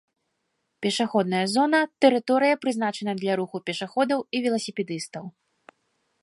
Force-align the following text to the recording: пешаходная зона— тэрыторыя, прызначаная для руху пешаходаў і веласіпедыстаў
пешаходная 0.85 1.43
зона— 1.55 1.79
тэрыторыя, 2.05 2.59
прызначаная 2.63 3.15
для 3.21 3.33
руху 3.43 3.57
пешаходаў 3.69 4.19
і 4.37 4.43
веласіпедыстаў 4.47 5.23